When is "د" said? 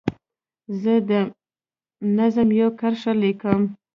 1.09-1.11